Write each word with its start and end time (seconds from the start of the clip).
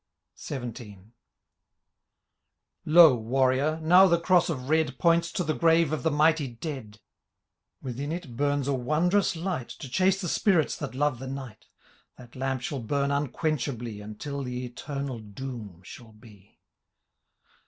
XVII. 0.35 0.97
Lo, 2.85 3.13
Warrior! 3.13 3.79
now, 3.83 4.07
the 4.07 4.19
Cross 4.19 4.49
of 4.49 4.67
Red 4.67 4.97
Points 4.97 5.31
to 5.31 5.43
the 5.43 5.53
grave 5.53 5.93
of 5.93 6.01
the 6.01 6.09
mighty 6.09 6.47
dead; 6.47 6.99
Within 7.83 8.11
it 8.11 8.35
bums 8.35 8.67
a 8.67 8.73
wondrous 8.73 9.35
light. 9.35 9.69
To 9.69 9.87
chase 9.87 10.19
the 10.19 10.27
spirits 10.27 10.75
that 10.77 10.95
love 10.95 11.19
the 11.19 11.27
night 11.27 11.67
That 12.17 12.35
lamp 12.35 12.63
shall 12.63 12.79
bum 12.79 13.11
imquenchably. 13.11 14.03
Until 14.03 14.41
the 14.41 14.65
eternal 14.65 15.19
doom 15.19 15.81
shall 15.83 16.13
be." 16.13 16.57